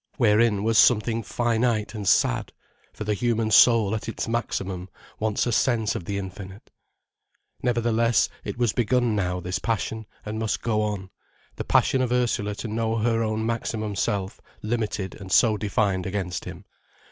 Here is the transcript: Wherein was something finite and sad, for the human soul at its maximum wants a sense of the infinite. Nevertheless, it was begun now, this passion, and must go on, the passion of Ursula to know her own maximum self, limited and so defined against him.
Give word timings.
Wherein 0.17 0.63
was 0.63 0.79
something 0.79 1.21
finite 1.21 1.93
and 1.93 2.07
sad, 2.07 2.51
for 2.91 3.03
the 3.03 3.13
human 3.13 3.51
soul 3.51 3.93
at 3.93 4.09
its 4.09 4.27
maximum 4.27 4.89
wants 5.19 5.45
a 5.45 5.51
sense 5.51 5.93
of 5.93 6.05
the 6.05 6.17
infinite. 6.17 6.71
Nevertheless, 7.61 8.27
it 8.43 8.57
was 8.57 8.73
begun 8.73 9.15
now, 9.15 9.39
this 9.39 9.59
passion, 9.59 10.07
and 10.25 10.39
must 10.39 10.63
go 10.63 10.81
on, 10.81 11.11
the 11.55 11.63
passion 11.63 12.01
of 12.01 12.11
Ursula 12.11 12.55
to 12.55 12.67
know 12.67 12.95
her 12.95 13.21
own 13.21 13.45
maximum 13.45 13.95
self, 13.95 14.41
limited 14.63 15.13
and 15.21 15.31
so 15.31 15.55
defined 15.55 16.07
against 16.07 16.45
him. 16.45 16.65